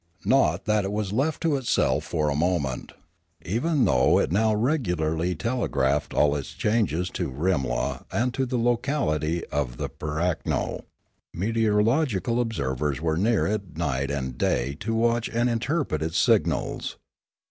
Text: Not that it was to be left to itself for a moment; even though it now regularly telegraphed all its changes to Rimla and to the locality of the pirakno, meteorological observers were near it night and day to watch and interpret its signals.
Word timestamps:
Not 0.25 0.65
that 0.65 0.83
it 0.83 0.91
was 0.91 1.09
to 1.09 1.13
be 1.13 1.17
left 1.19 1.41
to 1.43 1.57
itself 1.57 2.03
for 2.05 2.29
a 2.29 2.35
moment; 2.35 2.93
even 3.45 3.85
though 3.85 4.17
it 4.17 4.31
now 4.31 4.51
regularly 4.55 5.35
telegraphed 5.35 6.11
all 6.11 6.35
its 6.35 6.53
changes 6.53 7.11
to 7.11 7.29
Rimla 7.29 8.05
and 8.11 8.33
to 8.33 8.47
the 8.47 8.57
locality 8.57 9.45
of 9.51 9.77
the 9.77 9.89
pirakno, 9.89 10.85
meteorological 11.35 12.41
observers 12.41 12.99
were 12.99 13.15
near 13.15 13.45
it 13.45 13.77
night 13.77 14.09
and 14.09 14.39
day 14.39 14.73
to 14.79 14.95
watch 14.95 15.29
and 15.29 15.47
interpret 15.51 16.01
its 16.01 16.17
signals. 16.17 16.97